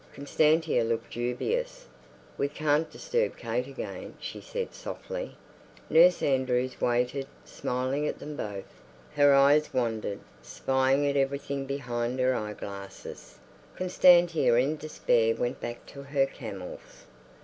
Constantia 0.15 0.83
looked 0.83 1.11
dubious. 1.13 1.85
"We 2.35 2.47
can't 2.47 2.89
disturb 2.89 3.37
Kate 3.37 3.67
again," 3.67 4.15
she 4.19 4.41
said 4.41 4.73
softly. 4.73 5.35
Nurse 5.91 6.23
Andrews 6.23 6.81
waited, 6.81 7.27
smiling 7.45 8.07
at 8.07 8.17
them 8.17 8.35
both. 8.35 8.81
Her 9.13 9.35
eyes 9.35 9.71
wandered, 9.75 10.21
spying 10.41 11.05
at 11.07 11.15
everything 11.17 11.67
behind 11.67 12.19
her 12.19 12.33
eyeglasses. 12.33 13.37
Constantia 13.75 14.55
in 14.55 14.75
despair 14.75 15.35
went 15.35 15.61
back 15.61 15.85
to 15.85 16.01
her 16.01 16.25
camels. 16.25 17.05